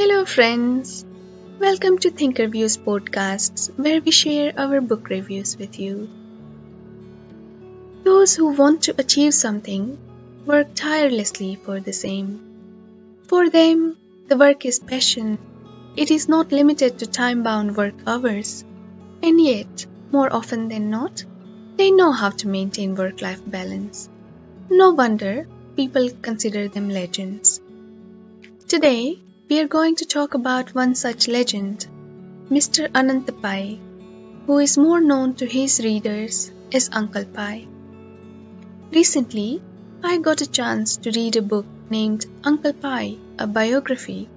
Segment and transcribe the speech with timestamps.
[0.00, 1.04] Hello, friends.
[1.58, 6.08] Welcome to Thinker Views podcasts, where we share our book reviews with you.
[8.02, 9.98] Those who want to achieve something
[10.46, 12.30] work tirelessly for the same.
[13.28, 15.38] For them, the work is passion.
[15.96, 18.64] It is not limited to time bound work hours.
[19.22, 21.22] And yet, more often than not,
[21.76, 24.08] they know how to maintain work life balance.
[24.70, 25.46] No wonder
[25.76, 27.60] people consider them legends.
[28.66, 29.18] Today,
[29.50, 31.84] we are going to talk about one such legend,
[32.56, 32.88] Mr.
[32.98, 33.80] Anant Pai,
[34.46, 37.66] who is more known to his readers as Uncle Pai.
[38.92, 39.60] Recently,
[40.04, 44.28] I got a chance to read a book named Uncle Pai, a biography,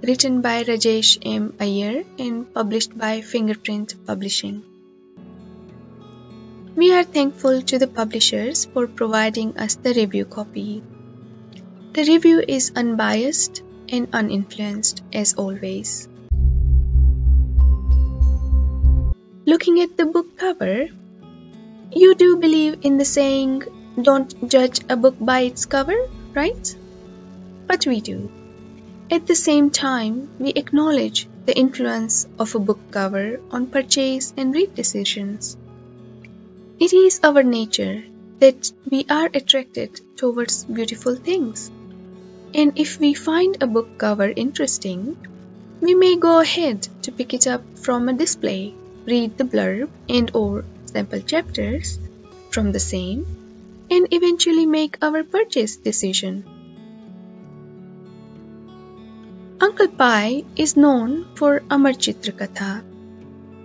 [0.00, 1.54] written by Rajessh M.
[1.58, 4.62] Iyer and published by Fingerprint Publishing.
[6.76, 10.84] We are thankful to the publishers for providing us the review copy.
[11.94, 16.08] The review is unbiased and uninfluenced as always.
[19.44, 20.88] Looking at the book cover,
[21.92, 23.64] you do believe in the saying,
[24.00, 26.76] don't judge a book by its cover, right?
[27.66, 28.30] But we do.
[29.10, 34.54] At the same time, we acknowledge the influence of a book cover on purchase and
[34.54, 35.56] read decisions.
[36.78, 38.04] It is our nature
[38.38, 41.70] that we are attracted towards beautiful things.
[42.54, 45.16] And if we find a book cover interesting,
[45.80, 48.74] we may go ahead to pick it up from a display,
[49.06, 51.98] read the blurb and or sample chapters
[52.50, 53.24] from the same,
[53.90, 56.44] and eventually make our purchase decision.
[59.58, 62.82] Uncle Pai is known for Amar Chitra Katha,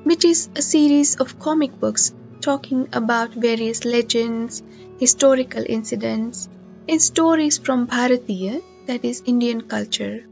[0.06, 4.64] which is a series of comic books talking about various legends,
[4.98, 6.48] historical incidents,
[6.88, 10.26] and stories from Bharatiya that is Indian culture.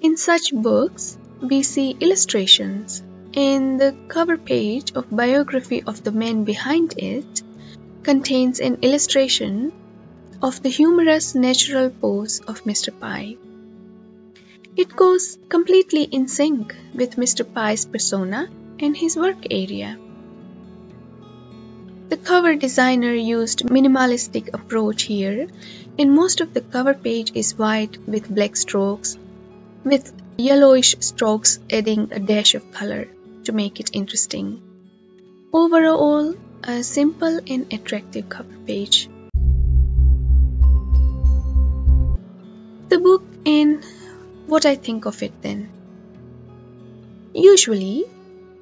[0.00, 3.02] In such books, we see illustrations,
[3.34, 7.42] In the cover page of biography of the man behind it
[8.04, 9.72] contains an illustration
[10.40, 12.92] of the humorous natural pose of Mr.
[13.00, 13.36] Pai.
[14.76, 17.42] It goes completely in sync with Mr.
[17.44, 19.98] Pai's persona and his work area.
[22.08, 25.48] The cover designer used minimalistic approach here
[25.98, 29.16] and most of the cover page is white with black strokes
[29.84, 33.08] with yellowish strokes adding a dash of color
[33.44, 34.60] to make it interesting.
[35.52, 36.34] Overall,
[36.64, 39.08] a simple and attractive cover page.
[42.88, 43.84] The book and
[44.46, 45.68] what I think of it then.
[47.34, 48.04] Usually,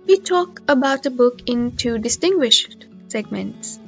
[0.06, 3.78] we talk about a book in two distinguished segments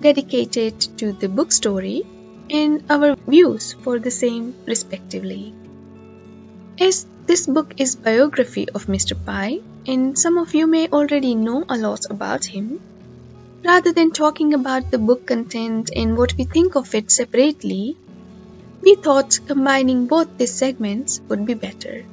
[0.00, 2.02] dedicated to the book story
[2.50, 5.54] and our views for the same respectively.
[6.80, 9.16] As this book is biography of Mr.
[9.26, 12.80] Pai and some of you may already know a lot about him,
[13.64, 17.96] rather than talking about the book content and what we think of it separately,
[18.82, 22.04] we thought combining both these segments would be better.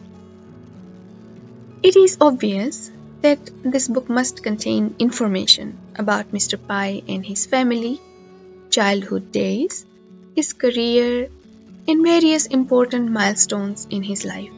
[1.83, 2.91] It is obvious
[3.25, 6.59] that this book must contain information about Mr.
[6.67, 7.99] Pai and his family,
[8.69, 9.85] childhood days,
[10.35, 11.29] his career,
[11.87, 14.51] and various important milestones in his life,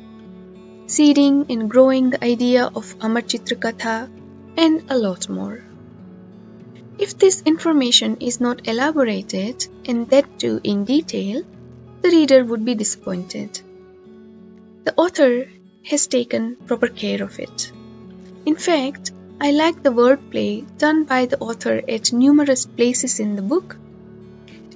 [0.88, 3.98] seeding and growing the idea of Amar Chitra Katha
[4.58, 5.64] and a lot more.
[7.00, 11.44] If this information is not elaborated and that too in detail,
[12.02, 13.62] the reader would be disappointed.
[14.84, 15.34] The author
[15.84, 17.72] has taken proper care of it.
[18.48, 23.44] In fact, I like the wordplay done by the author at numerous places in the
[23.44, 23.78] book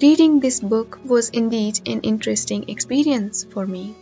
[0.01, 3.93] Reading this book was indeed an interesting experience for me.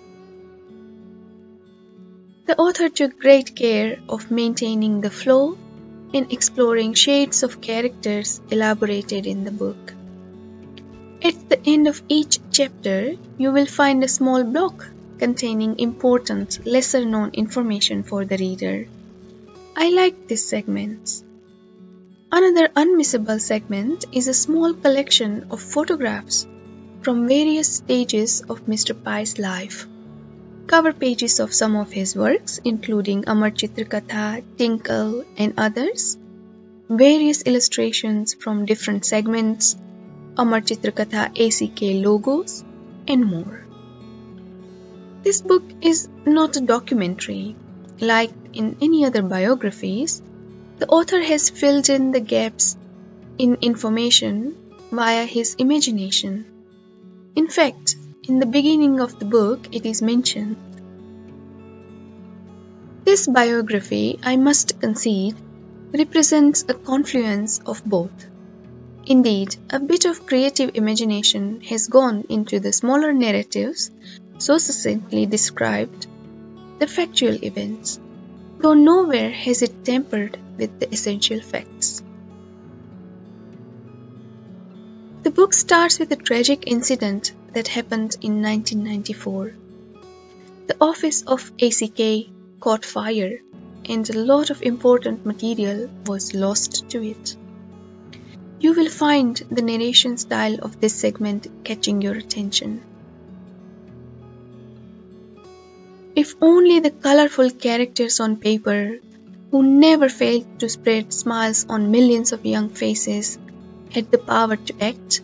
[2.46, 5.58] The author took great care of maintaining the flow
[6.14, 9.94] and exploring shades of characters elaborated in the book.
[11.22, 14.88] At the end of each chapter, you will find a small block
[15.18, 18.88] containing important, lesser known information for the reader.
[19.76, 21.24] I like these segments.
[22.32, 26.48] Another unmissable segment is a small collection of photographs
[27.02, 28.96] from various stages of Mr.
[29.04, 29.88] Pai's life.
[30.68, 36.18] Cover pages of some of his works, including Amar Chitra Katha, Tinkle, and others.
[36.90, 39.76] Various illustrations from different segments,
[40.38, 42.64] Amar Chitra Katha ACK logos,
[43.08, 43.66] and more.
[45.24, 47.56] This book is not a documentary.
[48.02, 50.22] Like in any other biographies,
[50.78, 52.78] the author has filled in the gaps
[53.38, 54.56] in information
[54.92, 56.46] via his imagination.
[57.36, 60.56] In fact, in the beginning of the book, it is mentioned
[63.04, 65.36] This biography, I must concede,
[65.92, 68.28] represents a confluence of both.
[69.06, 73.90] Indeed, a bit of creative imagination has gone into the smaller narratives
[74.38, 76.06] so succinctly described
[76.80, 78.00] the factual events,
[78.60, 82.02] though nowhere has it tampered with the essential facts.
[85.24, 89.54] The book starts with a tragic incident that happened in 1994.
[90.68, 92.30] The office of ACK
[92.62, 93.40] caught fire
[93.86, 97.36] and a lot of important material was lost to it.
[98.60, 102.82] You will find the narration style of this segment catching your attention.
[106.30, 109.00] If only the colorful characters on paper,
[109.50, 113.40] who never failed to spread smiles on millions of young faces,
[113.90, 115.22] had the power to act,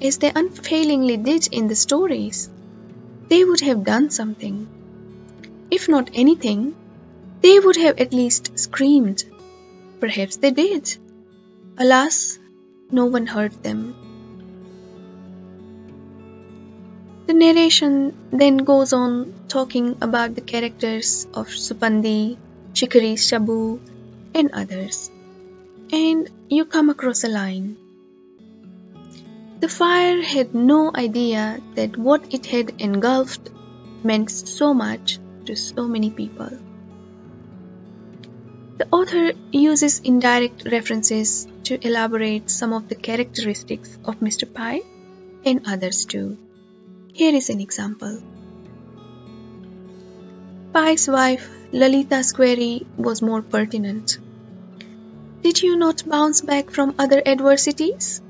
[0.00, 2.50] as they unfailingly did in the stories,
[3.28, 4.66] they would have done something.
[5.70, 6.74] If not anything,
[7.40, 9.22] they would have at least screamed.
[10.00, 10.92] Perhaps they did.
[11.78, 12.40] Alas,
[12.90, 13.94] no one heard them.
[17.32, 22.36] The narration then goes on talking about the characters of Suppandi,
[22.74, 23.80] Shikari Shambu,
[24.34, 25.10] and others.
[25.90, 27.78] And you come across a line.
[29.60, 33.48] The fire had no idea that what it had engulfed
[34.04, 36.50] meant so much to so many people.
[38.76, 44.44] The author uses indirect references to elaborate some of the characteristics of Mr.
[44.52, 44.82] Pai
[45.46, 46.36] and others too.
[47.12, 48.22] Here is an example.
[50.72, 54.18] Pai's wife, Lalita's query was more pertinent.
[55.42, 58.22] Did you not bounce back from other adversities?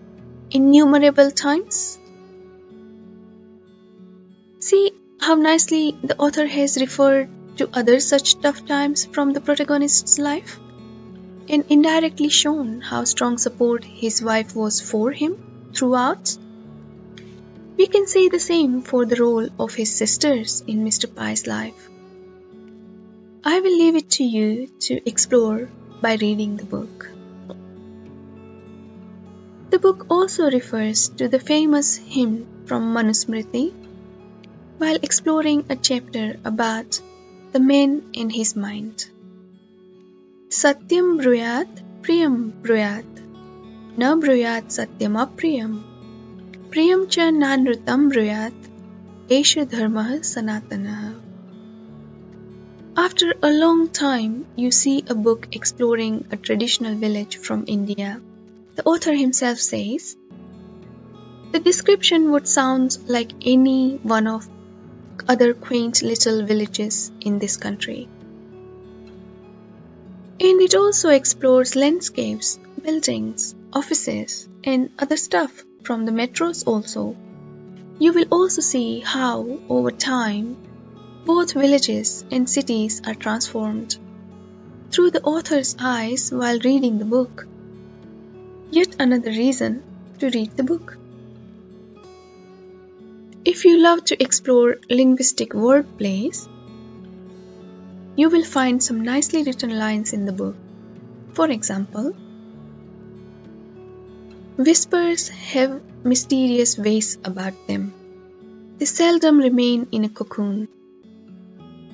[0.50, 1.98] Innumerable times?
[4.58, 4.90] See
[5.20, 10.58] how nicely the author has referred to other such tough times from the protagonist's life
[11.48, 16.36] and indirectly shown how strong support his wife was for him throughout.
[17.76, 21.12] We can say the same for the role of his sisters in Mr.
[21.12, 21.88] Pai's life.
[23.44, 25.68] I will leave it to you to explore
[26.00, 27.10] by reading the book.
[29.70, 33.72] The book also refers to the famous hymn from Manusmriti
[34.78, 37.00] while exploring a chapter about
[37.52, 39.06] the man in his mind.
[40.48, 41.68] Satyam bruyat,
[42.02, 43.08] priyam bruyat.
[43.96, 45.91] Na bruyat satyam apriyam.
[46.72, 48.68] Priyam cha nanrutam bruyat.
[49.28, 51.14] Esha dharma sanatana.
[52.96, 58.22] After a long time, you see a book exploring a traditional village from India.
[58.76, 60.16] The author himself says,
[61.50, 64.48] The description would sound like any one of
[65.28, 68.08] other quaint little villages in this country.
[70.40, 77.16] And it also explores landscapes, buildings, offices, and other stuff from the metros also.
[77.98, 80.56] You will also see how, over time,
[81.24, 83.96] both villages and cities are transformed
[84.90, 87.46] through the author's eyes while reading the book.
[88.70, 89.82] Yet another reason
[90.18, 90.96] to read the book.
[93.44, 96.48] If you love to explore linguistic wordplays,
[98.16, 100.56] you will find some nicely written lines in the book.
[101.32, 102.14] For example,
[104.64, 107.92] whispers have mysterious ways about them.
[108.78, 110.68] They seldom remain in a cocoon.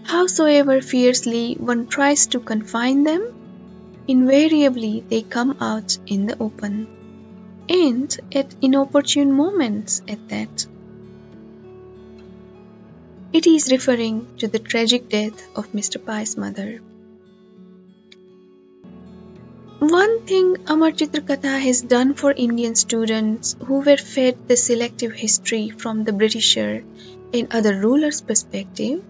[0.04, 3.34] Howsoever fiercely one tries to confine them,
[4.06, 6.86] invariably they come out in the open,
[7.68, 10.66] and at inopportune moments at that.
[13.32, 16.02] It is referring to the tragic death of Mr.
[16.02, 16.80] Pai's mother.
[19.80, 25.12] One thing Amar Chitra Katha has done for Indian students who were fed the selective
[25.12, 26.82] history from the Britisher
[27.32, 29.04] and other rulers' perspective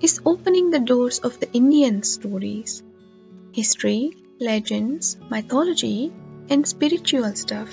[0.00, 2.82] is opening the doors of the Indian stories,
[3.52, 6.12] history, legends, mythology,
[6.48, 7.72] and spiritual stuff.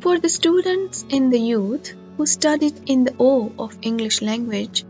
[0.00, 4.86] For the students and the youth, who studied in the awe of English language,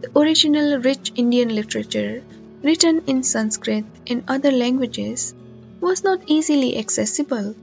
[0.00, 2.24] the original rich Indian literature
[2.62, 5.34] written in Sanskrit and other languages
[5.82, 7.56] was not easily accessible.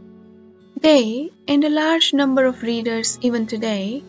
[0.80, 4.04] They, and a large number of readers even today,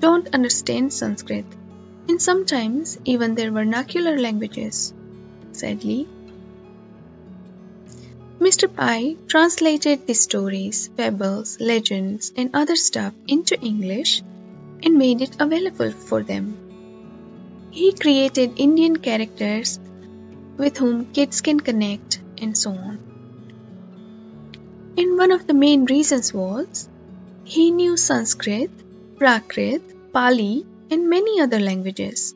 [0.00, 1.44] don't understand Sanskrit,
[2.08, 4.94] and sometimes even their vernacular languages,
[5.52, 6.08] sadly.
[8.40, 8.74] Mr.
[8.74, 14.22] Pai translated the stories, fables, legends, and other stuff into English
[14.82, 16.56] and made it available for them.
[17.70, 19.78] He created Indian characters
[20.56, 23.11] with whom kids can connect, and so on.
[24.96, 26.88] And one of the main reasons was
[27.44, 28.70] he knew Sanskrit,
[29.18, 29.82] Prakrit,
[30.12, 32.34] Pali, and many other languages.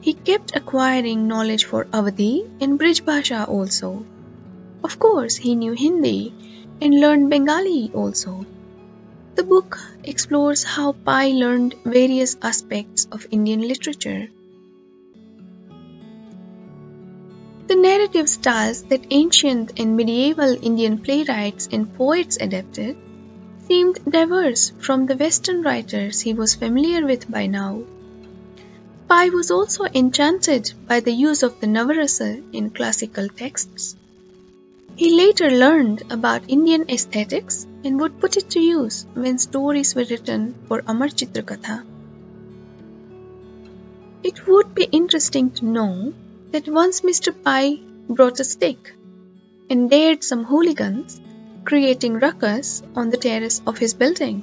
[0.00, 4.04] He kept acquiring knowledge for Awadhi and Brij Bhasha also.
[4.84, 6.34] Of course, he knew Hindi
[6.80, 8.46] and learned Bengali also.
[9.34, 14.28] The book explores how Pai learned various aspects of Indian literature.
[17.72, 22.98] The narrative styles that ancient and medieval Indian playwrights and poets adapted
[23.66, 27.82] seemed diverse from the Western writers he was familiar with by now.
[29.08, 33.96] Pai was also enchanted by the use of the Navarasa in classical texts.
[34.94, 40.04] He later learned about Indian aesthetics and would put it to use when stories were
[40.10, 41.82] written for Amar Chitra Katha.
[44.22, 46.12] It would be interesting to know
[46.52, 47.32] that once Mr.
[47.44, 48.92] Pai brought a stick
[49.70, 51.20] and dared some hooligans,
[51.64, 54.42] creating ruckus on the terrace of his building.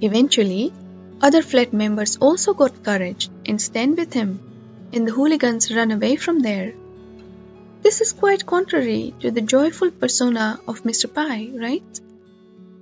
[0.00, 0.72] Eventually,
[1.20, 4.40] other flat members also got courage and stand with him,
[4.92, 6.72] and the hooligans run away from there.
[7.82, 11.12] This is quite contrary to the joyful persona of Mr.
[11.12, 12.00] Pai, right?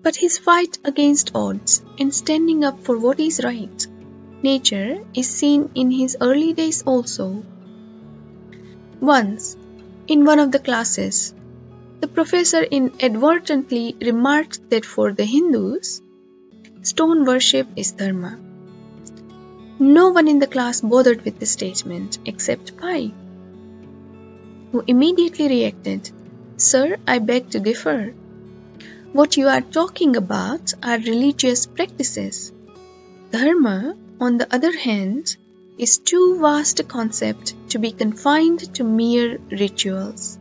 [0.02, 3.86] But his fight against odds and standing up for what is right,
[4.42, 7.42] nature, is seen in his early days also.
[9.00, 9.56] Once,
[10.06, 11.34] in one of the classes,
[12.00, 16.02] the professor inadvertently remarked that for the Hindus,
[16.82, 18.38] stone worship is dharma.
[19.78, 23.12] No one in the class bothered with the statement except Pai
[24.72, 26.10] who immediately reacted,
[26.56, 28.14] Sir, I beg to differ.
[29.12, 32.52] What you are talking about are religious practices.
[33.30, 35.36] Dharma, on the other hand,
[35.78, 40.38] is too vast a concept to be confined to mere rituals.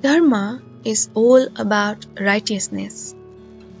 [0.00, 3.14] Dharma is all about righteousness,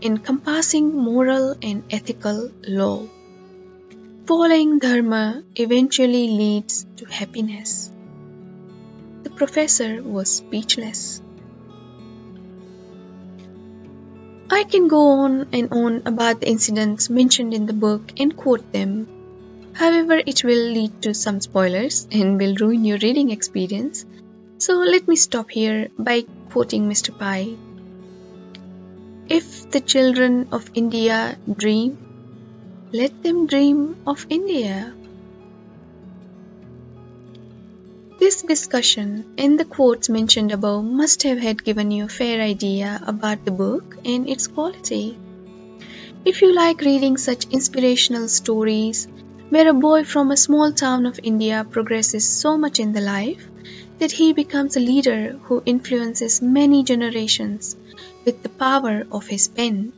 [0.02, 3.08] encompassing moral and ethical law.
[4.26, 7.90] Following Dharma eventually leads to happiness.
[9.22, 11.22] The professor was speechless.
[14.52, 18.72] I can go on and on about the incidents mentioned in the book and quote
[18.72, 19.06] them.
[19.74, 24.04] However, it will lead to some spoilers and will ruin your reading experience.
[24.58, 27.16] So let me stop here by quoting Mr.
[27.16, 27.56] Pai.
[29.28, 31.96] If the children of India dream,
[32.92, 34.92] let them dream of India.
[38.20, 43.00] This discussion and the quotes mentioned above must have had given you a fair idea
[43.06, 45.16] about the book and its quality.
[46.26, 49.08] If you like reading such inspirational stories,
[49.48, 53.48] where a boy from a small town of India progresses so much in the life
[54.00, 57.74] that he becomes a leader who influences many generations
[58.26, 59.94] with the power of his pen,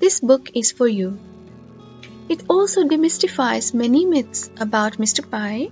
[0.00, 1.18] this book is for you.
[2.28, 5.28] It also demystifies many myths about Mr.
[5.30, 5.70] Pai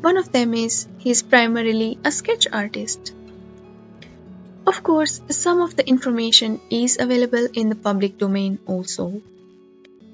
[0.00, 3.12] one of them is he is primarily a sketch artist.
[4.66, 9.20] Of course, some of the information is available in the public domain also.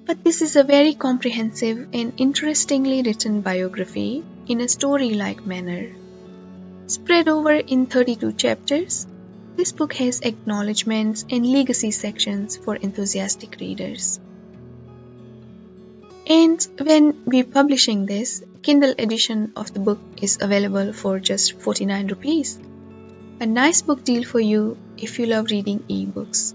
[0.06, 5.94] But this is a very comprehensive and interestingly written biography in a story like manner.
[6.86, 9.06] Spread over in 32 chapters,
[9.56, 14.20] this book has acknowledgements and legacy sections for enthusiastic readers.
[16.28, 22.08] And when we're publishing this, Kindle edition of the book is available for just 49
[22.08, 22.58] rupees.
[23.38, 26.52] A nice book deal for you if you love reading ebooks.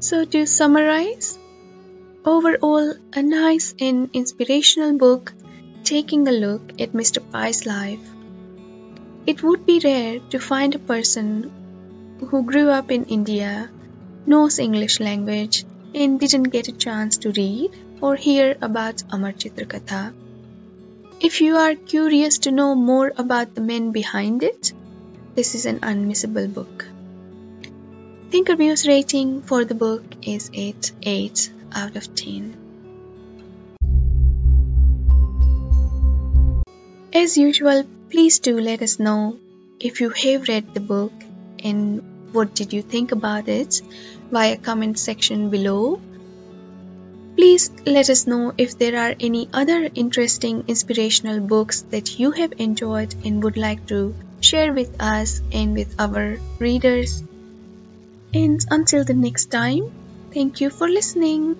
[0.00, 1.38] So to summarize,
[2.26, 5.32] overall a nice and inspirational book
[5.84, 7.22] taking a look at Mr.
[7.32, 8.06] Pai's life.
[9.26, 11.50] It would be rare to find a person
[12.20, 13.70] who grew up in India,
[14.26, 17.70] knows English language and didn't get a chance to read
[18.00, 20.12] or hear about Amar Chitra Katha.
[21.20, 24.72] If you are curious to know more about the men behind it,
[25.34, 26.86] this is an unmissable book.
[28.30, 32.56] Thinkerview's rating for the book is 8 8 out of 10.
[37.12, 39.38] As usual, please do let us know
[39.78, 41.12] if you have read the book
[41.62, 43.80] and what did you think about it
[44.34, 46.00] via comment section below.
[47.36, 52.54] Please let us know if there are any other interesting inspirational books that you have
[52.58, 57.22] enjoyed and would like to share with us and with our readers.
[58.32, 59.90] And until the next time,
[60.32, 61.56] thank you for listening.